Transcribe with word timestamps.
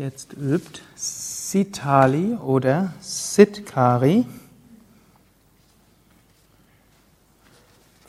jetzt 0.00 0.32
übt 0.32 0.80
Sitali 0.94 2.34
oder 2.34 2.94
Sitkari 3.00 4.24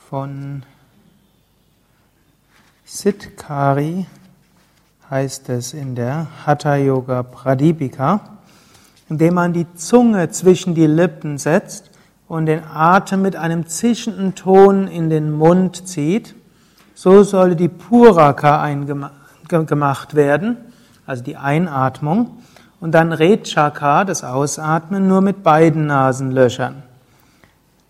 von 0.09 0.63
Sitkari 2.85 4.05
heißt 5.09 5.49
es 5.49 5.73
in 5.73 5.95
der 5.95 6.27
Hatha 6.45 6.77
Yoga 6.77 7.23
Pradipika, 7.23 8.37
indem 9.09 9.33
man 9.33 9.51
die 9.51 9.67
Zunge 9.75 10.29
zwischen 10.29 10.73
die 10.73 10.87
Lippen 10.87 11.37
setzt 11.37 11.91
und 12.29 12.45
den 12.45 12.63
Atem 12.63 13.21
mit 13.21 13.35
einem 13.35 13.67
zischenden 13.67 14.33
Ton 14.33 14.87
in 14.87 15.09
den 15.09 15.29
Mund 15.29 15.89
zieht. 15.89 16.35
So 16.95 17.23
soll 17.23 17.57
die 17.57 17.67
Puraka 17.67 18.65
gemacht 19.49 20.15
werden, 20.15 20.70
also 21.11 21.23
die 21.25 21.35
Einatmung, 21.35 22.41
und 22.79 22.93
dann 22.93 23.11
Rechaka, 23.11 24.05
das 24.05 24.23
Ausatmen, 24.23 25.09
nur 25.09 25.19
mit 25.19 25.43
beiden 25.43 25.85
Nasenlöchern 25.85 26.83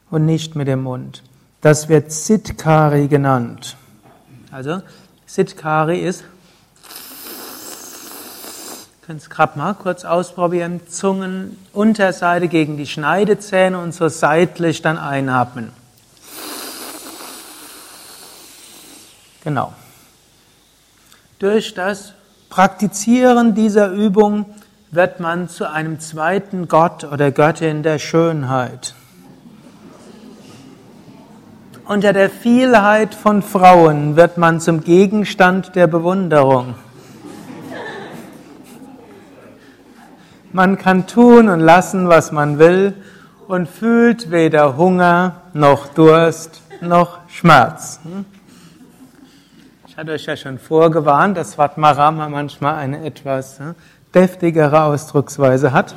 und 0.10 0.26
nicht 0.26 0.56
mit 0.56 0.68
dem 0.68 0.82
Mund. 0.82 1.22
Das 1.62 1.88
wird 1.88 2.12
Sitkari 2.12 3.08
genannt. 3.08 3.78
Also 4.52 4.82
Sitkari 5.28 6.00
ist 6.00 6.24
Kannst 9.06 9.30
gerade 9.30 9.58
mal 9.58 9.74
kurz 9.74 10.04
ausprobieren. 10.04 10.82
Zungenunterseite 10.88 12.48
gegen 12.48 12.78
die 12.78 12.88
Schneidezähne 12.88 13.78
und 13.78 13.94
so 13.94 14.08
seitlich 14.08 14.82
dann 14.82 14.98
einatmen. 14.98 15.72
Genau. 19.44 19.74
Durch 21.40 21.74
das 21.74 22.14
Praktizieren 22.52 23.56
dieser 23.56 23.92
Übung 23.92 24.46
wird 24.92 25.22
man 25.22 25.48
zu 25.48 25.72
einem 25.72 26.02
zweiten 26.02 26.68
Gott 26.68 27.06
oder 27.06 27.32
Göttin 27.32 27.82
der 27.82 27.98
Schönheit. 27.98 28.94
Unter 31.86 32.12
der 32.12 32.30
Vielheit 32.30 33.16
von 33.16 33.42
Frauen 33.42 34.18
wird 34.18 34.38
man 34.38 34.60
zum 34.60 34.84
Gegenstand 34.84 35.78
der 35.78 35.88
Bewunderung. 35.88 36.76
Man 40.52 40.78
kann 40.78 41.08
tun 41.08 41.48
und 41.48 41.62
lassen, 41.62 42.10
was 42.10 42.34
man 42.34 42.60
will 42.60 42.96
und 43.48 43.70
fühlt 43.70 44.30
weder 44.30 44.76
Hunger 44.76 45.44
noch 45.54 45.88
Durst 45.88 46.64
noch 46.82 47.20
Schmerz. 47.30 48.02
Hatte 50.02 50.14
euch 50.14 50.26
ja 50.26 50.36
schon 50.36 50.58
vorgewarnt, 50.58 51.38
dass 51.38 51.52
Svatmarama 51.52 52.28
manchmal 52.28 52.74
eine 52.74 53.06
etwas 53.06 53.60
deftigere 54.16 54.82
Ausdrucksweise 54.86 55.74
hat. 55.74 55.94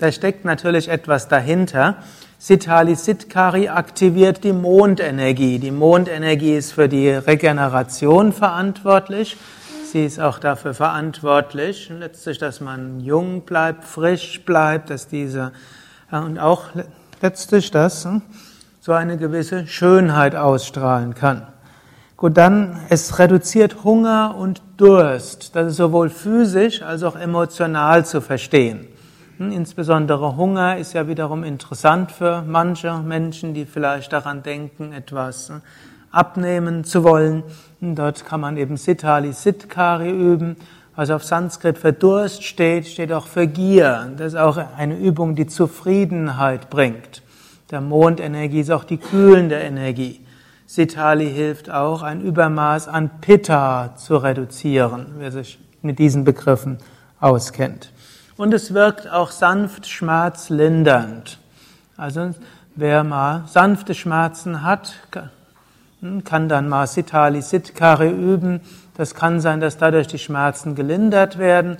Da 0.00 0.10
steckt 0.10 0.44
natürlich 0.44 0.88
etwas 0.88 1.28
dahinter. 1.28 1.98
Sitali 2.38 2.96
Sitkari 2.96 3.68
aktiviert 3.68 4.42
die 4.42 4.52
Mondenergie. 4.52 5.60
Die 5.60 5.70
Mondenergie 5.70 6.56
ist 6.56 6.72
für 6.72 6.88
die 6.88 7.10
Regeneration 7.10 8.32
verantwortlich. 8.32 9.36
Sie 9.84 10.04
ist 10.04 10.18
auch 10.18 10.40
dafür 10.40 10.74
verantwortlich, 10.74 11.88
letztlich, 11.96 12.38
dass 12.38 12.60
man 12.60 12.98
jung 12.98 13.42
bleibt, 13.42 13.84
frisch 13.84 14.44
bleibt, 14.44 14.90
dass 14.90 15.06
diese, 15.06 15.52
und 16.10 16.40
auch 16.40 16.64
letztlich, 17.22 17.70
dass 17.70 18.04
hm, 18.04 18.22
so 18.80 18.90
eine 18.90 19.16
gewisse 19.16 19.68
Schönheit 19.68 20.34
ausstrahlen 20.34 21.14
kann. 21.14 21.46
Gut, 22.16 22.38
dann, 22.38 22.80
es 22.88 23.18
reduziert 23.18 23.84
Hunger 23.84 24.36
und 24.38 24.62
Durst. 24.78 25.54
Das 25.54 25.66
ist 25.66 25.76
sowohl 25.76 26.08
physisch 26.08 26.80
als 26.80 27.02
auch 27.02 27.14
emotional 27.14 28.06
zu 28.06 28.22
verstehen. 28.22 28.86
Hm, 29.36 29.52
insbesondere 29.52 30.34
Hunger 30.38 30.78
ist 30.78 30.94
ja 30.94 31.08
wiederum 31.08 31.44
interessant 31.44 32.10
für 32.10 32.40
manche 32.40 33.00
Menschen, 33.00 33.52
die 33.52 33.66
vielleicht 33.66 34.14
daran 34.14 34.42
denken, 34.42 34.94
etwas 34.94 35.50
hm, 35.50 35.60
abnehmen 36.10 36.84
zu 36.84 37.04
wollen. 37.04 37.42
Und 37.82 37.96
dort 37.96 38.24
kann 38.24 38.40
man 38.40 38.56
eben 38.56 38.78
Sittali 38.78 39.34
Sitkari 39.34 40.08
üben. 40.08 40.56
Was 40.94 41.10
auf 41.10 41.22
Sanskrit 41.22 41.76
für 41.76 41.92
Durst 41.92 42.44
steht, 42.44 42.86
steht 42.86 43.12
auch 43.12 43.26
für 43.26 43.46
Gier. 43.46 44.10
Das 44.16 44.28
ist 44.28 44.38
auch 44.38 44.56
eine 44.56 44.96
Übung, 44.96 45.34
die 45.34 45.48
Zufriedenheit 45.48 46.70
bringt. 46.70 47.20
Der 47.70 47.82
Mondenergie 47.82 48.60
ist 48.60 48.70
auch 48.70 48.84
die 48.84 48.96
kühlende 48.96 49.56
Energie. 49.56 50.25
Sitali 50.66 51.30
hilft 51.30 51.70
auch, 51.70 52.02
ein 52.02 52.20
Übermaß 52.20 52.88
an 52.88 53.20
Pitta 53.20 53.94
zu 53.96 54.16
reduzieren, 54.16 55.14
wer 55.18 55.30
sich 55.30 55.60
mit 55.80 56.00
diesen 56.00 56.24
Begriffen 56.24 56.78
auskennt. 57.20 57.92
Und 58.36 58.52
es 58.52 58.74
wirkt 58.74 59.08
auch 59.08 59.30
sanft 59.30 59.86
schmerzlindernd. 59.86 61.38
Also 61.96 62.34
wer 62.74 63.04
mal 63.04 63.44
sanfte 63.46 63.94
Schmerzen 63.94 64.62
hat, 64.62 64.94
hm, 66.00 66.24
kann 66.24 66.48
dann 66.48 66.68
mal 66.68 66.88
Sitali 66.88 67.42
Sitkari 67.42 68.10
üben. 68.10 68.60
Das 68.96 69.14
kann 69.14 69.40
sein, 69.40 69.60
dass 69.60 69.78
dadurch 69.78 70.08
die 70.08 70.18
Schmerzen 70.18 70.74
gelindert 70.74 71.38
werden. 71.38 71.76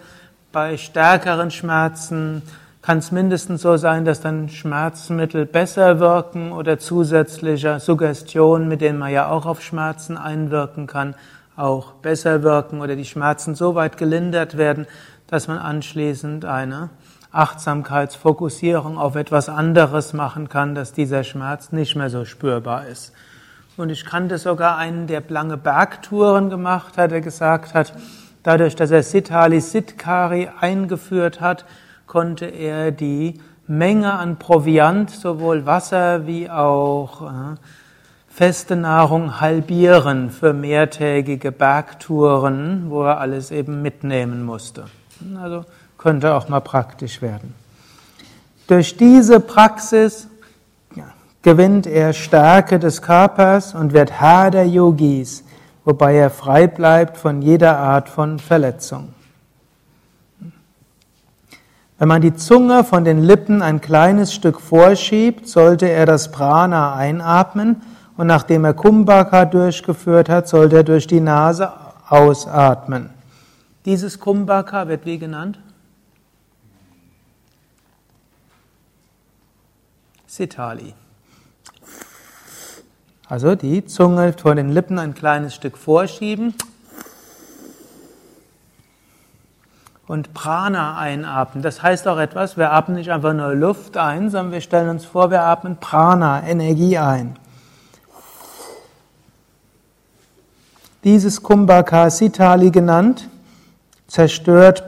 Bei 0.52 0.76
stärkeren 0.76 1.50
Schmerzen 1.50 2.42
kann 2.86 2.98
es 2.98 3.10
mindestens 3.10 3.62
so 3.62 3.76
sein, 3.78 4.04
dass 4.04 4.20
dann 4.20 4.48
Schmerzmittel 4.48 5.44
besser 5.44 5.98
wirken 5.98 6.52
oder 6.52 6.78
zusätzliche 6.78 7.80
Suggestionen, 7.80 8.68
mit 8.68 8.80
denen 8.80 9.00
man 9.00 9.10
ja 9.10 9.28
auch 9.28 9.44
auf 9.44 9.60
Schmerzen 9.60 10.16
einwirken 10.16 10.86
kann, 10.86 11.16
auch 11.56 11.94
besser 11.94 12.44
wirken 12.44 12.80
oder 12.80 12.94
die 12.94 13.04
Schmerzen 13.04 13.56
so 13.56 13.74
weit 13.74 13.96
gelindert 13.96 14.56
werden, 14.56 14.86
dass 15.26 15.48
man 15.48 15.58
anschließend 15.58 16.44
eine 16.44 16.90
Achtsamkeitsfokussierung 17.32 18.98
auf 18.98 19.16
etwas 19.16 19.48
anderes 19.48 20.12
machen 20.12 20.48
kann, 20.48 20.76
dass 20.76 20.92
dieser 20.92 21.24
Schmerz 21.24 21.72
nicht 21.72 21.96
mehr 21.96 22.08
so 22.08 22.24
spürbar 22.24 22.86
ist. 22.86 23.12
Und 23.76 23.90
ich 23.90 24.04
kannte 24.04 24.38
sogar 24.38 24.78
einen, 24.78 25.08
der 25.08 25.24
lange 25.26 25.56
Bergtouren 25.56 26.50
gemacht 26.50 26.98
hat, 26.98 27.10
der 27.10 27.20
gesagt 27.20 27.74
hat, 27.74 27.94
dadurch, 28.44 28.76
dass 28.76 28.92
er 28.92 29.02
Siddhali 29.02 29.60
Siddhkari 29.60 30.48
eingeführt 30.60 31.40
hat, 31.40 31.64
konnte 32.06 32.46
er 32.46 32.90
die 32.90 33.40
Menge 33.66 34.12
an 34.12 34.38
Proviant, 34.38 35.10
sowohl 35.10 35.66
Wasser 35.66 36.26
wie 36.26 36.48
auch 36.48 37.22
äh, 37.22 37.56
feste 38.28 38.76
Nahrung 38.76 39.40
halbieren 39.40 40.30
für 40.30 40.52
mehrtägige 40.52 41.52
Bergtouren, 41.52 42.86
wo 42.88 43.02
er 43.02 43.18
alles 43.18 43.50
eben 43.50 43.82
mitnehmen 43.82 44.44
musste. 44.44 44.84
Also 45.40 45.64
könnte 45.98 46.34
auch 46.34 46.48
mal 46.48 46.60
praktisch 46.60 47.22
werden. 47.22 47.54
Durch 48.68 48.96
diese 48.96 49.40
Praxis 49.40 50.28
gewinnt 51.46 51.86
er 51.86 52.12
Stärke 52.12 52.80
des 52.80 53.02
Körpers 53.02 53.72
und 53.72 53.92
wird 53.92 54.10
Herr 54.10 54.50
der 54.50 54.66
Yogis, 54.66 55.44
wobei 55.84 56.16
er 56.16 56.28
frei 56.28 56.66
bleibt 56.66 57.16
von 57.16 57.40
jeder 57.40 57.78
Art 57.78 58.08
von 58.08 58.40
Verletzung. 58.40 59.14
Wenn 61.98 62.08
man 62.08 62.20
die 62.20 62.34
Zunge 62.34 62.84
von 62.84 63.04
den 63.04 63.22
Lippen 63.22 63.62
ein 63.62 63.80
kleines 63.80 64.34
Stück 64.34 64.60
vorschiebt, 64.60 65.48
sollte 65.48 65.88
er 65.88 66.04
das 66.04 66.30
Prana 66.30 66.94
einatmen 66.94 67.80
und 68.18 68.26
nachdem 68.26 68.66
er 68.66 68.74
Kumbhaka 68.74 69.46
durchgeführt 69.46 70.28
hat, 70.28 70.46
sollte 70.46 70.76
er 70.76 70.84
durch 70.84 71.06
die 71.06 71.20
Nase 71.20 71.72
ausatmen. 72.08 73.08
Dieses 73.86 74.20
Kumbhaka 74.20 74.88
wird 74.88 75.06
wie 75.06 75.18
genannt? 75.18 75.58
Sitali. 80.26 80.92
Also 83.26 83.54
die 83.54 83.86
Zunge 83.86 84.34
vor 84.34 84.54
den 84.54 84.70
Lippen 84.70 84.98
ein 84.98 85.14
kleines 85.14 85.54
Stück 85.54 85.78
vorschieben 85.78 86.54
und 90.08 90.34
Prana 90.34 90.96
einatmen. 90.98 91.62
Das 91.62 91.82
heißt 91.82 92.06
auch 92.08 92.18
etwas, 92.18 92.56
wir 92.56 92.72
atmen 92.72 92.96
nicht 92.96 93.10
einfach 93.10 93.32
nur 93.32 93.54
Luft 93.54 93.96
ein, 93.96 94.30
sondern 94.30 94.52
wir 94.52 94.60
stellen 94.60 94.88
uns 94.88 95.04
vor, 95.04 95.30
wir 95.30 95.42
atmen 95.42 95.76
Prana, 95.78 96.46
Energie 96.46 96.96
ein. 96.98 97.36
Dieses 101.02 101.42
Kumbhaka 101.42 102.10
Sitali 102.10 102.70
genannt, 102.70 103.28
zerstört 104.08 104.84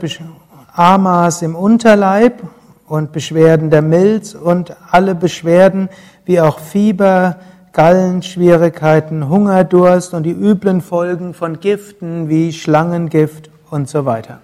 Amas 0.74 1.42
im 1.42 1.54
Unterleib 1.54 2.42
und 2.86 3.12
Beschwerden 3.12 3.70
der 3.70 3.82
Milz 3.82 4.34
und 4.34 4.76
alle 4.90 5.14
Beschwerden 5.14 5.88
wie 6.24 6.40
auch 6.40 6.58
Fieber, 6.58 7.36
Gallenschwierigkeiten, 7.72 9.28
Hungerdurst 9.28 10.14
und 10.14 10.24
die 10.24 10.32
üblen 10.32 10.80
Folgen 10.80 11.34
von 11.34 11.60
Giften 11.60 12.28
wie 12.28 12.52
Schlangengift 12.52 13.50
und 13.70 13.88
so 13.88 14.04
weiter. 14.04 14.40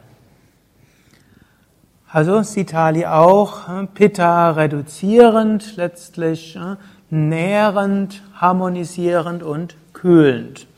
Also 2.14 2.42
Sitali 2.42 3.06
auch 3.06 3.68
äh, 3.68 3.88
Pitta 3.92 4.52
reduzierend, 4.52 5.76
letztlich 5.76 6.54
äh, 6.54 6.76
nährend, 7.10 8.22
harmonisierend 8.36 9.42
und 9.42 9.74
kühlend. 9.94 10.68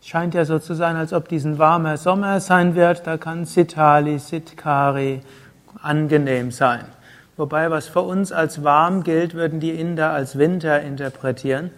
Scheint 0.00 0.34
ja 0.34 0.44
so 0.44 0.60
zu 0.60 0.74
sein, 0.74 0.94
als 0.94 1.12
ob 1.12 1.28
diesen 1.28 1.58
warmer 1.58 1.96
Sommer 1.96 2.38
sein 2.38 2.76
wird. 2.76 3.08
Da 3.08 3.16
kann 3.16 3.44
Sitali, 3.44 4.20
Sitkari 4.20 5.22
angenehm 5.82 6.52
sein. 6.52 6.84
Wobei, 7.36 7.72
was 7.72 7.88
für 7.88 8.02
uns 8.02 8.30
als 8.30 8.62
warm 8.62 9.02
gilt, 9.02 9.34
würden 9.34 9.58
die 9.58 9.72
Inder 9.72 10.12
als 10.12 10.38
Winter 10.38 10.80
interpretieren. 10.80 11.72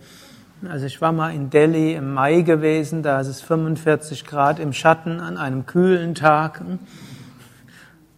Also 0.69 0.85
ich 0.85 1.01
war 1.01 1.13
mal 1.13 1.31
in 1.31 1.49
Delhi 1.49 1.95
im 1.95 2.13
Mai 2.13 2.43
gewesen, 2.43 3.03
da 3.03 3.19
ist 3.19 3.29
es 3.29 3.41
45 3.41 4.27
Grad 4.27 4.59
im 4.59 4.75
Schatten 4.75 5.21
an 5.21 5.39
einem 5.39 5.65
kühlen 5.65 6.15
Tag. 6.15 6.61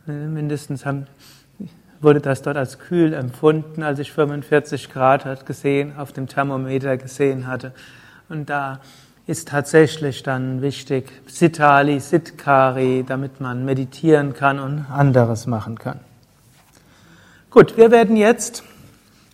Mindestens 0.08 0.86
haben, 0.86 1.06
wurde 2.00 2.20
das 2.20 2.40
dort 2.40 2.56
als 2.56 2.78
kühl 2.78 3.12
empfunden, 3.12 3.82
als 3.82 3.98
ich 3.98 4.10
45 4.10 4.90
Grad 4.90 5.26
hat 5.26 5.44
gesehen, 5.44 5.92
auf 5.98 6.12
dem 6.12 6.26
Thermometer 6.26 6.96
gesehen 6.96 7.46
hatte. 7.46 7.72
Und 8.30 8.48
da 8.48 8.80
ist 9.26 9.48
tatsächlich 9.48 10.22
dann 10.22 10.62
wichtig 10.62 11.12
Sitali, 11.26 12.00
Sitkari, 12.00 13.04
damit 13.06 13.42
man 13.42 13.66
meditieren 13.66 14.32
kann 14.32 14.58
und 14.58 14.86
anderes 14.90 15.46
machen 15.46 15.78
kann. 15.78 16.00
Gut, 17.50 17.76
wir 17.76 17.90
werden 17.90 18.16
jetzt 18.16 18.62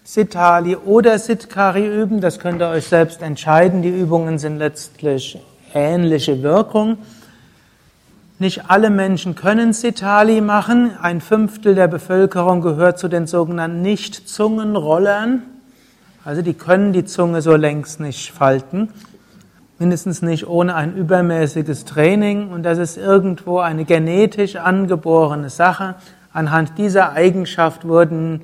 Sitali 0.03 0.75
oder 0.75 1.21
Sitkari 1.21 1.87
üben. 1.87 2.21
Das 2.21 2.41
könnt 2.41 2.61
ihr 2.61 2.69
euch 2.69 2.87
selbst 2.87 3.23
entscheiden. 3.23 3.83
Die 3.83 3.97
Übungen 3.97 4.39
sind 4.39 4.59
letztlich 4.59 5.39
ähnliche 5.73 6.43
Wirkung. 6.43 6.99
Nicht 8.45 8.69
alle 8.69 8.91
Menschen 8.91 9.37
können 9.37 9.73
Sitali 9.73 10.43
machen. 10.43 10.91
Ein 11.01 11.23
Fünftel 11.23 11.75
der 11.75 11.89
Bevölkerung 11.89 12.61
gehört 12.61 12.99
zu 12.99 13.09
den 13.09 13.27
sogenannten 13.27 13.81
Nicht-Zungenrollern. 13.81 15.45
Also 16.27 16.43
die 16.43 16.53
können 16.53 16.93
die 16.93 17.07
Zunge 17.07 17.41
so 17.41 17.57
längst 17.57 18.01
nicht 18.01 18.33
falten. 18.33 18.91
Mindestens 19.79 20.21
nicht 20.21 20.47
ohne 20.47 20.75
ein 20.75 20.95
übermäßiges 20.95 21.87
Training. 21.87 22.51
Und 22.51 22.65
das 22.65 22.77
ist 22.77 22.99
irgendwo 22.99 23.61
eine 23.61 23.87
genetisch 23.87 24.57
angeborene 24.57 25.49
Sache. 25.49 25.95
Anhand 26.35 26.77
dieser 26.77 27.13
Eigenschaft 27.13 27.89
wurden 27.89 28.43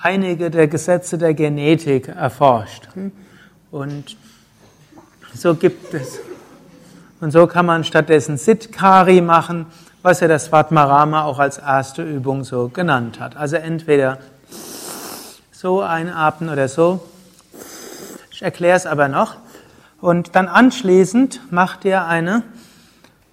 einige 0.00 0.50
der 0.50 0.66
Gesetze 0.66 1.18
der 1.18 1.34
Genetik 1.34 2.08
erforscht. 2.08 2.88
Und 3.70 4.16
so 5.34 5.54
gibt 5.54 5.92
es, 5.92 6.20
und 7.20 7.30
so 7.30 7.46
kann 7.46 7.66
man 7.66 7.84
stattdessen 7.84 8.36
Sitkari 8.36 9.20
machen, 9.20 9.66
was 10.02 10.20
ja 10.20 10.28
das 10.28 10.46
Svatmarama 10.46 11.24
auch 11.24 11.38
als 11.38 11.58
erste 11.58 12.02
Übung 12.02 12.44
so 12.44 12.68
genannt 12.68 13.20
hat. 13.20 13.36
Also 13.36 13.56
entweder 13.56 14.18
so 15.50 15.80
einatmen 15.80 16.50
oder 16.50 16.68
so. 16.68 17.02
Ich 18.30 18.42
erkläre 18.42 18.76
es 18.76 18.86
aber 18.86 19.08
noch. 19.08 19.36
Und 20.00 20.36
dann 20.36 20.48
anschließend 20.48 21.40
macht 21.50 21.86
ihr 21.86 22.04
eine 22.04 22.42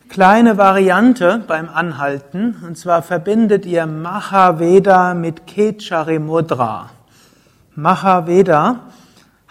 kleine 0.08 0.58
Variante 0.58 1.44
beim 1.46 1.68
Anhalten. 1.68 2.56
Und 2.66 2.78
zwar 2.78 3.02
verbindet 3.02 3.66
ihr 3.66 3.86
Mahaveda 3.86 5.14
mit 5.14 5.48
Kechari 5.48 6.20
Mudra. 6.20 6.90
Mahaveda 7.76 8.80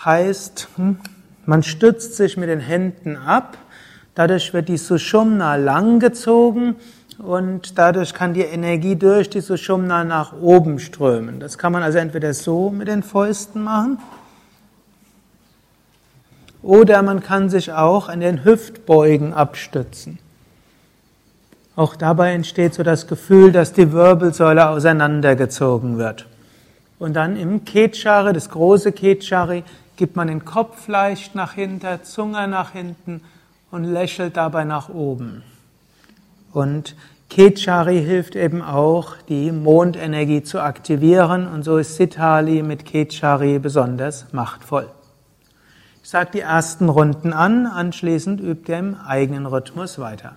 heißt, 0.05 0.69
hm, 0.77 0.99
man 1.45 1.63
stützt 1.63 2.15
sich 2.17 2.37
mit 2.37 2.49
den 2.49 2.61
Händen 2.61 3.17
ab. 3.17 3.59
Dadurch 4.15 4.53
wird 4.53 4.69
die 4.69 4.77
Sushumna 4.77 5.57
langgezogen 5.57 6.77
und 7.19 7.79
dadurch 7.79 8.15
kann 8.15 8.35
die 8.35 8.43
Energie 8.43 8.97
durch 8.97 9.31
die 9.31 9.41
Sushumna 9.41 10.05
nach 10.05 10.33
oben 10.41 10.79
strömen. 10.79 11.41
Das 11.41 11.59
kann 11.59 11.73
man 11.73 11.83
also 11.83 11.99
entweder 11.99 12.35
so 12.35 12.71
mit 12.71 12.89
den 12.89 13.03
Fäusten 13.03 13.63
machen 13.63 13.99
oder 16.63 17.03
man 17.03 17.23
kann 17.23 17.49
sich 17.49 17.73
auch 17.73 18.09
an 18.09 18.21
den 18.21 18.45
Hüftbeugen 18.45 19.33
abstützen. 19.33 20.19
Auch 21.77 21.97
dabei 21.97 22.33
entsteht 22.35 22.75
so 22.75 22.83
das 22.83 23.07
Gefühl, 23.07 23.53
dass 23.53 23.73
die 23.73 23.93
Wirbelsäule 23.93 24.69
auseinandergezogen 24.69 25.99
wird. 25.99 26.27
Und 26.99 27.15
dann 27.15 27.37
im 27.37 27.65
Ketchari, 27.65 28.35
das 28.35 28.51
große 28.51 28.93
Ketchari, 28.93 29.65
gibt 29.97 30.17
man 30.17 30.29
den 30.29 30.45
Kopf 30.45 30.89
leicht 30.89 31.35
nach 31.35 31.55
hinten, 31.55 32.03
Zunge 32.03 32.47
nach 32.49 32.73
hinten 32.73 33.23
und 33.71 33.85
lächelt 33.85 34.37
dabei 34.37 34.65
nach 34.65 34.89
oben. 34.89 35.43
Und 36.53 36.97
Ketchari 37.29 38.03
hilft 38.03 38.35
eben 38.35 38.61
auch, 38.61 39.17
die 39.29 39.53
Mondenergie 39.53 40.43
zu 40.43 40.61
aktivieren 40.61 41.47
und 41.47 41.63
so 41.63 41.79
ist 41.79 41.95
Sitali 41.95 42.63
mit 42.63 42.85
Ketchari 42.85 43.61
besonders 43.61 44.33
machtvoll. 44.33 44.91
Ich 46.03 46.11
sage 46.11 46.31
die 46.35 46.41
ersten 46.41 46.89
Runden 46.89 47.33
an, 47.33 47.67
anschließend 47.67 48.41
übt 48.41 48.73
ihr 48.73 48.79
im 48.79 48.97
eigenen 48.97 49.47
Rhythmus 49.47 50.01
weiter. 50.01 50.35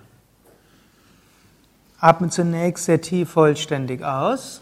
Atme 1.98 2.28
zunächst 2.28 2.84
sehr 2.84 3.00
tief 3.00 3.30
vollständig 3.30 4.04
aus. 4.04 4.60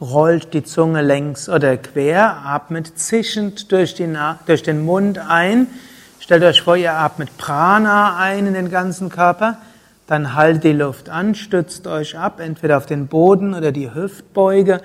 Rollt 0.00 0.54
die 0.54 0.62
Zunge 0.62 1.02
längs 1.02 1.48
oder 1.48 1.76
quer, 1.76 2.46
atmet 2.46 2.98
zischend 2.98 3.72
durch, 3.72 3.94
die 3.94 4.08
durch 4.46 4.62
den 4.62 4.86
Mund 4.86 5.18
ein. 5.18 5.66
Stellt 6.28 6.44
euch 6.44 6.60
vor, 6.60 6.76
ihr 6.76 6.92
atmet 6.92 7.38
Prana 7.38 8.18
ein 8.18 8.46
in 8.48 8.52
den 8.52 8.70
ganzen 8.70 9.08
Körper. 9.08 9.56
Dann 10.06 10.34
haltet 10.34 10.64
die 10.64 10.72
Luft 10.74 11.08
an, 11.08 11.34
stützt 11.34 11.86
euch 11.86 12.18
ab, 12.18 12.38
entweder 12.38 12.76
auf 12.76 12.84
den 12.84 13.06
Boden 13.06 13.54
oder 13.54 13.72
die 13.72 13.94
Hüftbeuge. 13.94 14.82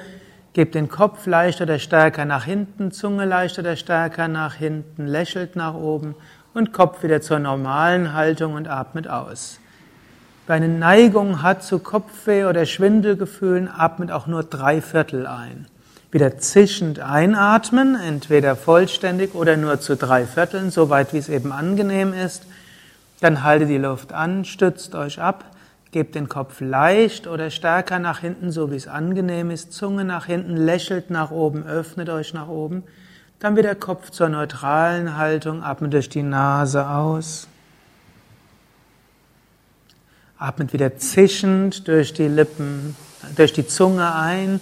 Gebt 0.54 0.74
den 0.74 0.88
Kopf 0.88 1.26
leicht 1.26 1.60
oder 1.60 1.80
stärker 1.80 2.24
nach 2.24 2.46
hinten, 2.46 2.94
Zunge 2.94 3.26
leicht 3.26 3.60
oder 3.60 3.76
stärker 3.76 4.30
nach 4.30 4.54
hinten, 4.54 5.06
lächelt 5.06 5.58
nach 5.58 5.74
oben 5.74 6.16
und 6.54 6.72
Kopf 6.72 7.04
wieder 7.04 7.20
zur 7.20 7.40
normalen 7.40 8.14
Haltung 8.14 8.54
und 8.54 8.70
atmet 8.70 9.10
aus. 9.10 9.60
Wer 10.48 10.56
eine 10.56 10.70
Neigung 10.70 11.44
hat 11.44 11.62
zu 11.62 11.80
Kopfweh 11.80 12.46
oder 12.46 12.66
Schwindelgefühlen, 12.66 13.68
atmet 13.68 14.14
auch 14.14 14.28
nur 14.28 14.46
drei 14.46 14.80
Viertel 14.80 15.28
ein. 15.28 15.66
Wieder 16.14 16.38
zischend 16.38 17.00
einatmen, 17.00 17.96
entweder 17.96 18.56
vollständig 18.56 19.34
oder 19.34 19.58
nur 19.58 19.80
zu 19.80 19.96
drei 19.96 20.28
Vierteln, 20.28 20.70
so 20.70 20.92
weit 20.92 21.12
wie 21.12 21.18
es 21.18 21.28
eben 21.28 21.52
angenehm 21.52 22.14
ist. 22.14 22.46
Dann 23.20 23.42
haltet 23.42 23.70
die 23.70 23.80
Luft 23.80 24.14
an, 24.14 24.46
stützt 24.46 24.94
euch 24.94 25.20
ab, 25.20 25.44
gebt 25.92 26.14
den 26.14 26.30
Kopf 26.30 26.62
leicht 26.62 27.26
oder 27.26 27.50
stärker 27.50 27.98
nach 27.98 28.20
hinten, 28.20 28.52
so 28.52 28.70
wie 28.70 28.76
es 28.76 28.88
angenehm 28.88 29.50
ist, 29.50 29.74
Zunge 29.74 30.06
nach 30.06 30.28
hinten, 30.28 30.56
lächelt 30.56 31.10
nach 31.10 31.32
oben, 31.32 31.66
öffnet 31.66 32.10
euch 32.10 32.36
nach 32.36 32.48
oben. 32.48 32.84
Dann 33.40 33.58
wieder 33.58 33.74
Kopf 33.74 34.12
zur 34.12 34.30
neutralen 34.30 35.18
Haltung, 35.18 35.64
atmet 35.64 35.94
durch 35.94 36.10
die 36.10 36.22
Nase 36.22 36.88
aus. 36.90 37.48
Atmet 40.38 40.74
wieder 40.74 40.96
zischend 40.96 41.88
durch 41.88 42.14
die 42.14 42.28
Lippen, 42.28 42.96
durch 43.36 43.52
die 43.52 43.66
Zunge 43.66 44.14
ein. 44.14 44.62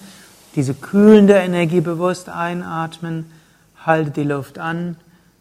Diese 0.56 0.74
kühlende 0.74 1.36
Energie 1.36 1.82
bewusst 1.82 2.30
einatmen. 2.30 3.32
Haltet 3.86 4.18
die 4.18 4.24
Luft 4.24 4.60
an. 4.60 4.98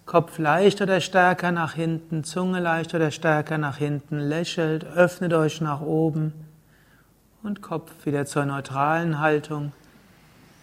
Kopf 0.06 0.38
leicht 0.38 0.80
oder 0.80 1.00
stärker 1.00 1.52
nach 1.52 1.74
hinten, 1.74 2.24
Zunge 2.24 2.58
leicht 2.58 2.94
oder 2.94 3.12
stärker 3.12 3.58
nach 3.58 3.76
hinten, 3.76 4.18
lächelt, 4.18 4.84
öffnet 4.84 5.32
euch 5.34 5.60
nach 5.60 5.80
oben 5.80 6.32
und 7.44 7.62
Kopf 7.62 7.92
wieder 8.04 8.26
zur 8.26 8.44
neutralen 8.44 9.20
Haltung. 9.20 9.72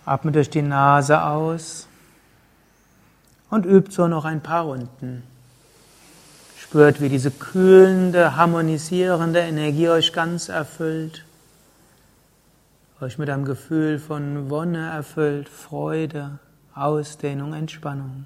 Atmet 0.05 0.35
durch 0.35 0.49
die 0.49 0.61
Nase 0.61 1.23
aus 1.23 1.87
und 3.49 3.65
übt 3.65 3.91
so 3.91 4.07
noch 4.07 4.25
ein 4.25 4.41
paar 4.41 4.63
Runden. 4.63 5.23
Spürt, 6.59 6.99
wie 6.99 7.07
diese 7.09 7.31
kühlende, 7.31 8.35
harmonisierende 8.35 9.39
Energie 9.39 9.87
euch 9.87 10.11
ganz 10.11 10.49
erfüllt, 10.49 11.23
euch 12.99 13.17
mit 13.17 13.29
einem 13.29 13.45
Gefühl 13.45 13.99
von 13.99 14.49
Wonne 14.49 14.89
erfüllt, 14.89 15.49
Freude, 15.49 16.39
Ausdehnung, 16.73 17.53
Entspannung. 17.53 18.25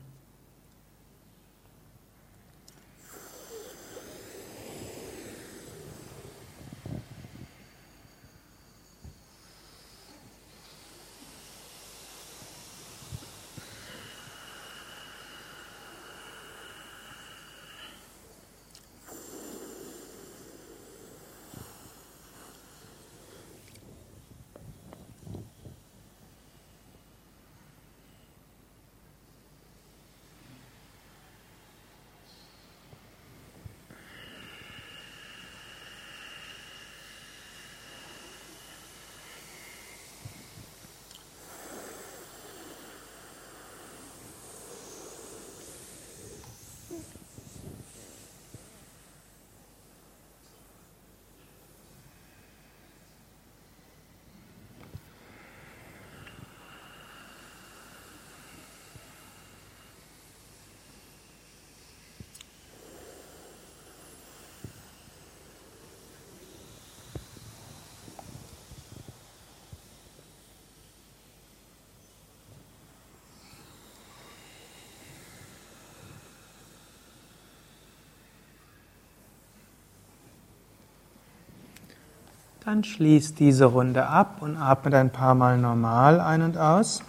Dann 82.64 82.84
schließt 82.84 83.40
diese 83.40 83.66
Runde 83.66 84.06
ab 84.06 84.38
und 84.42 84.56
atmet 84.56 84.94
ein 84.94 85.10
paar 85.10 85.34
Mal 85.34 85.58
normal 85.58 86.20
ein 86.20 86.44
und 86.44 86.60
aus. 86.60 87.02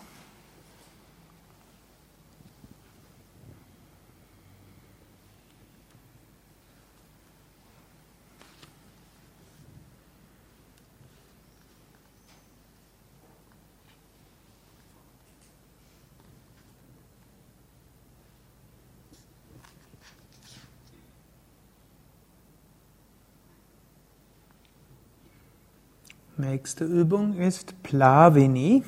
Nächste 26.42 26.82
Übung 26.82 27.38
ist 27.38 27.80
Plavini. 27.84 28.82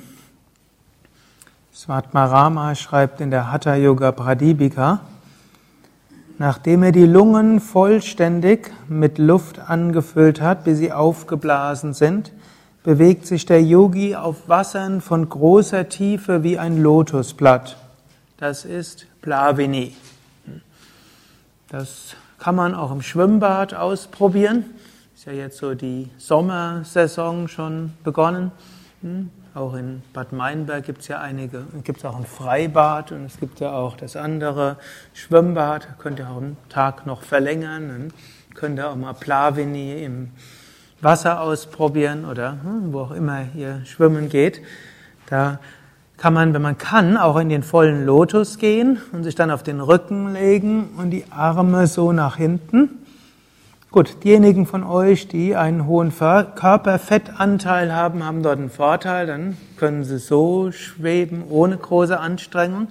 Svatmarama 1.73 2.75
schreibt 2.75 3.21
in 3.21 3.31
der 3.31 3.49
Hatha 3.49 3.75
Yoga 3.75 4.11
Pradipika, 4.11 4.99
nachdem 6.37 6.83
er 6.83 6.91
die 6.91 7.05
Lungen 7.05 7.61
vollständig 7.61 8.73
mit 8.89 9.19
Luft 9.19 9.59
angefüllt 9.59 10.41
hat, 10.41 10.65
bis 10.65 10.79
sie 10.79 10.91
aufgeblasen 10.91 11.93
sind, 11.93 12.33
bewegt 12.83 13.25
sich 13.25 13.45
der 13.45 13.63
Yogi 13.63 14.17
auf 14.17 14.49
Wassern 14.49 14.99
von 14.99 15.29
großer 15.29 15.87
Tiefe 15.87 16.43
wie 16.43 16.59
ein 16.59 16.83
Lotusblatt. 16.83 17.77
Das 18.35 18.65
ist 18.65 19.07
Plavini. 19.21 19.95
Das 21.69 22.17
kann 22.37 22.55
man 22.55 22.75
auch 22.75 22.91
im 22.91 23.01
Schwimmbad 23.01 23.73
ausprobieren 23.73 24.65
ja 25.25 25.33
jetzt 25.33 25.57
so 25.57 25.73
die 25.73 26.09
Sommersaison 26.17 27.47
schon 27.47 27.93
begonnen. 28.03 28.51
Hm? 29.01 29.31
Auch 29.55 29.73
in 29.73 30.03
Bad 30.13 30.33
Meinberg 30.33 30.85
gibt 30.85 31.01
es 31.01 31.07
ja 31.07 31.19
einige, 31.19 31.63
gibt 31.83 31.99
es 31.99 32.05
auch 32.05 32.17
ein 32.17 32.25
Freibad 32.25 33.11
und 33.11 33.25
es 33.25 33.39
gibt 33.39 33.59
ja 33.59 33.71
auch 33.71 33.95
das 33.95 34.15
andere 34.17 34.77
Schwimmbad. 35.13 35.97
Könnt 35.97 36.19
ihr 36.19 36.29
auch 36.29 36.37
einen 36.37 36.57
Tag 36.69 37.07
noch 37.07 37.23
verlängern. 37.23 37.87
Dann 37.87 38.13
könnt 38.53 38.77
ihr 38.77 38.89
auch 38.89 38.95
mal 38.95 39.13
Plavini 39.13 40.03
im 40.03 40.31
Wasser 41.01 41.41
ausprobieren 41.41 42.25
oder 42.25 42.57
hm, 42.61 42.93
wo 42.93 43.01
auch 43.01 43.11
immer 43.11 43.45
ihr 43.55 43.81
schwimmen 43.85 44.29
geht. 44.29 44.61
Da 45.27 45.59
kann 46.17 46.33
man, 46.33 46.53
wenn 46.53 46.61
man 46.61 46.77
kann, 46.77 47.17
auch 47.17 47.37
in 47.37 47.49
den 47.49 47.63
vollen 47.63 48.05
Lotus 48.05 48.57
gehen 48.57 48.99
und 49.11 49.23
sich 49.23 49.35
dann 49.35 49.49
auf 49.49 49.63
den 49.63 49.79
Rücken 49.79 50.33
legen 50.33 50.89
und 50.97 51.09
die 51.09 51.25
Arme 51.31 51.87
so 51.87 52.11
nach 52.11 52.37
hinten. 52.37 53.04
Gut, 53.95 54.25
diejenigen 54.25 54.65
von 54.65 54.83
euch, 54.83 55.29
die 55.29 55.55
einen 55.55 55.87
hohen 55.87 56.11
Körperfettanteil 56.11 57.95
haben, 57.95 58.25
haben 58.25 58.43
dort 58.43 58.59
einen 58.59 58.69
Vorteil, 58.69 59.25
dann 59.25 59.55
können 59.77 60.03
sie 60.03 60.17
so 60.17 60.73
schweben 60.73 61.45
ohne 61.49 61.77
große 61.77 62.19
Anstrengung. 62.19 62.89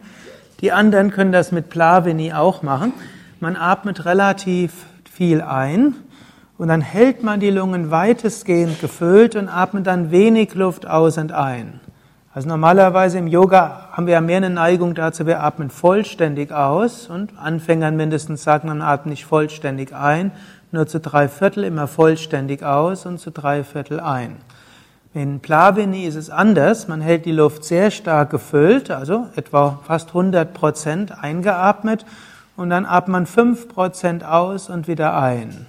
Die 0.62 0.72
anderen 0.72 1.10
können 1.10 1.30
das 1.30 1.52
mit 1.52 1.68
Plavini 1.68 2.32
auch 2.32 2.62
machen. 2.62 2.94
Man 3.38 3.54
atmet 3.54 4.06
relativ 4.06 4.86
viel 5.12 5.42
ein 5.42 5.94
und 6.56 6.68
dann 6.68 6.80
hält 6.80 7.22
man 7.22 7.38
die 7.38 7.50
Lungen 7.50 7.90
weitestgehend 7.90 8.80
gefüllt 8.80 9.36
und 9.36 9.50
atmet 9.50 9.86
dann 9.86 10.10
wenig 10.10 10.54
Luft 10.54 10.86
aus 10.86 11.18
und 11.18 11.32
ein. 11.32 11.80
Also 12.32 12.48
normalerweise 12.48 13.18
im 13.18 13.26
Yoga 13.26 13.90
haben 13.92 14.06
wir 14.06 14.14
ja 14.14 14.20
mehr 14.22 14.38
eine 14.38 14.48
Neigung 14.48 14.94
dazu, 14.94 15.26
wir 15.26 15.42
atmen 15.42 15.68
vollständig 15.68 16.50
aus 16.50 17.08
und 17.10 17.38
Anfängern 17.38 17.94
mindestens 17.94 18.42
sagen, 18.42 18.68
man 18.68 18.80
atmet 18.80 19.10
nicht 19.10 19.26
vollständig 19.26 19.94
ein, 19.94 20.32
nur 20.74 20.86
zu 20.86 21.00
drei 21.00 21.28
Viertel 21.28 21.64
immer 21.64 21.86
vollständig 21.86 22.62
aus 22.62 23.06
und 23.06 23.18
zu 23.18 23.30
drei 23.30 23.64
Viertel 23.64 24.00
ein. 24.00 24.36
In 25.14 25.40
Plavini 25.40 26.04
ist 26.04 26.16
es 26.16 26.28
anders. 26.28 26.88
Man 26.88 27.00
hält 27.00 27.24
die 27.24 27.32
Luft 27.32 27.64
sehr 27.64 27.90
stark 27.90 28.30
gefüllt, 28.30 28.90
also 28.90 29.28
etwa 29.36 29.78
fast 29.86 30.08
100 30.08 30.52
Prozent 30.52 31.22
eingeatmet 31.22 32.04
und 32.56 32.70
dann 32.70 32.84
atmet 32.84 33.12
man 33.12 33.26
5 33.26 33.68
Prozent 33.68 34.24
aus 34.24 34.68
und 34.68 34.88
wieder 34.88 35.16
ein. 35.16 35.66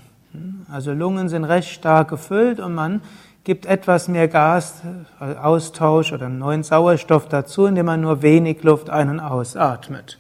Also 0.72 0.94
Lungen 0.94 1.30
sind 1.30 1.44
recht 1.44 1.70
stark 1.70 2.10
gefüllt 2.10 2.60
und 2.60 2.74
man 2.74 3.02
gibt 3.44 3.68
etwas 3.68 4.08
mehr 4.08 4.28
Gasaustausch 4.28 6.12
oder 6.12 6.28
neuen 6.28 6.64
Sauerstoff 6.64 7.30
dazu, 7.30 7.68
indem 7.68 7.86
man 7.86 8.02
nur 8.02 8.24
wenig 8.24 8.64
Luft 8.64 8.90
ein- 8.90 9.10
und 9.10 9.20
ausatmet. 9.20 10.18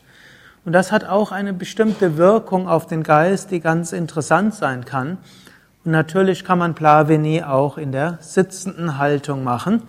Und 0.65 0.74
das 0.74 0.91
hat 0.91 1.05
auch 1.05 1.31
eine 1.31 1.53
bestimmte 1.53 2.17
Wirkung 2.17 2.67
auf 2.67 2.88
den 2.88 3.03
Geist, 3.03 3.51
die 3.51 3.60
ganz 3.60 3.91
interessant 3.91 4.55
sein 4.55 4.84
kann. 4.84 5.19
Und 5.86 5.91
natürlich 5.91 6.43
kann 6.43 6.57
man 6.57 6.74
Plavini 6.74 7.43
auch 7.43 7.77
in 7.77 7.91
der 7.91 8.17
sitzenden 8.19 8.98
Haltung 8.98 9.43
machen. 9.43 9.84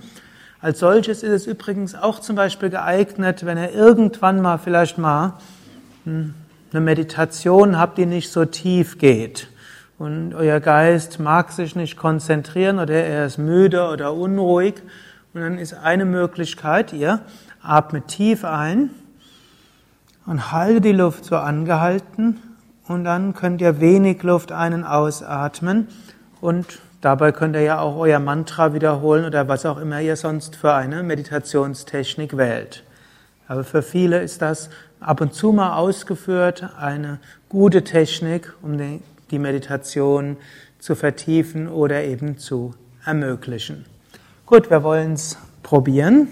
Als 0.60 0.80
solches 0.80 1.22
ist 1.22 1.32
es 1.32 1.46
übrigens 1.46 1.94
auch 1.94 2.20
zum 2.20 2.36
Beispiel 2.36 2.68
geeignet, 2.68 3.46
wenn 3.46 3.56
ihr 3.56 3.72
irgendwann 3.72 4.42
mal 4.42 4.58
vielleicht 4.58 4.98
mal 4.98 5.34
hm, 6.04 6.34
eine 6.72 6.80
Meditation 6.82 7.78
habt, 7.78 7.96
die 7.96 8.04
nicht 8.04 8.30
so 8.30 8.44
tief 8.44 8.98
geht. 8.98 9.48
Und 9.98 10.34
euer 10.34 10.60
Geist 10.60 11.18
mag 11.18 11.52
sich 11.52 11.74
nicht 11.74 11.96
konzentrieren 11.96 12.78
oder 12.78 12.92
er 12.92 13.24
ist 13.24 13.38
müde 13.38 13.88
oder 13.88 14.12
unruhig. 14.12 14.74
Und 15.32 15.40
dann 15.40 15.56
ist 15.56 15.72
eine 15.72 16.04
Möglichkeit, 16.04 16.92
ihr 16.92 17.20
atmet 17.62 18.08
tief 18.08 18.44
ein 18.44 18.90
und 20.26 20.52
halte 20.52 20.80
die 20.80 20.92
Luft 20.92 21.24
so 21.24 21.36
angehalten 21.36 22.40
und 22.88 23.04
dann 23.04 23.34
könnt 23.34 23.60
ihr 23.60 23.80
wenig 23.80 24.22
Luft 24.22 24.52
ein- 24.52 24.74
und 24.74 24.84
ausatmen 24.84 25.88
und 26.40 26.80
dabei 27.00 27.32
könnt 27.32 27.56
ihr 27.56 27.62
ja 27.62 27.78
auch 27.78 27.96
euer 27.96 28.18
Mantra 28.18 28.74
wiederholen 28.74 29.24
oder 29.24 29.48
was 29.48 29.64
auch 29.64 29.78
immer 29.78 30.00
ihr 30.00 30.16
sonst 30.16 30.56
für 30.56 30.74
eine 30.74 31.02
Meditationstechnik 31.02 32.36
wählt. 32.36 32.84
Aber 33.48 33.64
für 33.64 33.82
viele 33.82 34.20
ist 34.20 34.42
das 34.42 34.70
ab 35.00 35.20
und 35.20 35.32
zu 35.32 35.52
mal 35.52 35.76
ausgeführt 35.76 36.68
eine 36.78 37.18
gute 37.48 37.84
Technik, 37.84 38.52
um 38.62 38.76
die 39.30 39.38
Meditation 39.38 40.36
zu 40.80 40.94
vertiefen 40.94 41.68
oder 41.68 42.04
eben 42.04 42.38
zu 42.38 42.74
ermöglichen. 43.04 43.84
Gut, 44.46 44.70
wir 44.70 44.82
wollen 44.82 45.12
es 45.12 45.38
probieren. 45.62 46.28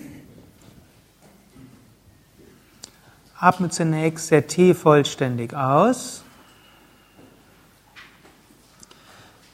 Atme 3.38 3.68
zunächst 3.68 4.28
sehr 4.28 4.46
tief 4.46 4.78
vollständig 4.80 5.54
aus. 5.54 6.22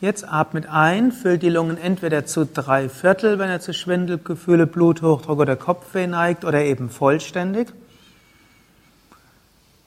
Jetzt 0.01 0.27
atmet 0.27 0.67
ein, 0.67 1.13
füllt 1.13 1.43
die 1.43 1.51
Lungen 1.51 1.77
entweder 1.77 2.25
zu 2.25 2.47
drei 2.47 2.89
Viertel, 2.89 3.39
wenn 3.39 3.51
er 3.51 3.61
zu 3.61 3.75
Schwindelgefühle, 3.75 4.67
Bluthochdruck 4.67 5.39
oder 5.39 5.57
Kopfweh 5.57 6.07
neigt, 6.07 6.45
oder 6.45 6.63
eben 6.63 6.89
vollständig. 6.89 7.69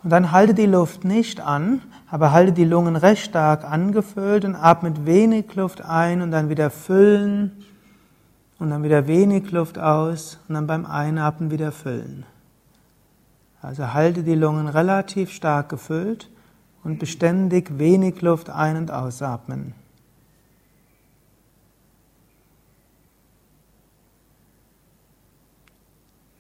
Und 0.04 0.10
dann 0.10 0.32
halte 0.32 0.54
die 0.54 0.66
Luft 0.66 1.04
nicht 1.04 1.40
an, 1.40 1.82
aber 2.12 2.32
halte 2.32 2.52
die 2.52 2.66
Lungen 2.66 2.96
recht 2.96 3.24
stark 3.24 3.64
angefüllt 3.64 4.46
und 4.46 4.56
atmet 4.56 5.06
wenig 5.06 5.56
Luft 5.56 5.82
ein 5.82 6.22
und 6.22 6.30
dann 6.30 6.50
wieder 6.50 6.70
füllen 6.70 7.64
und 8.60 8.70
dann 8.70 8.84
wieder 8.84 9.08
wenig 9.08 9.50
Luft 9.52 9.80
aus 9.80 10.40
und 10.48 10.56
dann 10.56 10.68
beim 10.68 10.86
Einatmen 10.86 11.50
wieder 11.50 11.72
füllen. 11.72 12.26
Also 13.64 13.94
halte 13.94 14.24
die 14.24 14.36
Lungen 14.36 14.68
relativ 14.68 15.32
stark 15.32 15.70
gefüllt 15.70 16.30
und 16.84 17.00
beständig 17.00 17.80
wenig 17.80 18.22
Luft 18.22 18.50
ein- 18.50 18.76
und 18.76 18.92
ausatmen. 18.92 19.74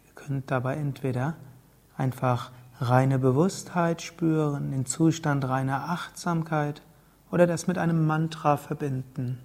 Ihr 0.05 0.13
könnt 0.15 0.51
dabei 0.51 0.75
entweder 0.75 1.37
einfach 1.95 2.51
reine 2.81 3.19
Bewusstheit 3.19 4.01
spüren, 4.01 4.71
den 4.71 4.85
Zustand 4.85 5.47
reiner 5.47 5.91
Achtsamkeit 5.91 6.81
oder 7.31 7.47
das 7.47 7.67
mit 7.67 7.77
einem 7.77 8.05
Mantra 8.05 8.57
verbinden. 8.57 9.39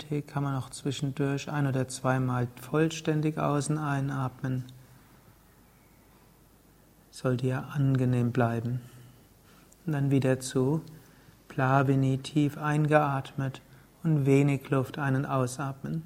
Nötig, 0.00 0.26
kann 0.26 0.44
man 0.44 0.56
auch 0.56 0.70
zwischendurch 0.70 1.50
ein 1.50 1.66
oder 1.66 1.86
zweimal 1.88 2.48
vollständig 2.60 3.38
außen 3.38 3.76
einatmen. 3.76 4.64
Sollte 7.10 7.46
ja 7.46 7.60
angenehm 7.74 8.32
bleiben. 8.32 8.80
Und 9.84 9.92
dann 9.92 10.10
wieder 10.10 10.40
zu 10.40 10.82
Plavini 11.48 12.18
tief 12.18 12.56
eingeatmet 12.56 13.60
und 14.02 14.24
wenig 14.24 14.70
Luft 14.70 14.98
ein- 14.98 15.16
und 15.16 15.26
ausatmen. 15.26 16.02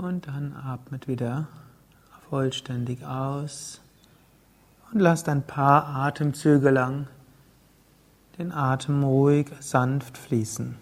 Und 0.00 0.28
dann 0.28 0.56
atmet 0.56 1.08
wieder 1.08 1.46
vollständig 2.30 3.04
aus 3.04 3.82
und 4.90 5.00
lasst 5.00 5.28
ein 5.28 5.42
paar 5.42 5.88
Atemzüge 5.88 6.70
lang 6.70 7.06
den 8.38 8.50
Atem 8.50 9.02
ruhig 9.02 9.48
sanft 9.60 10.16
fließen. 10.16 10.76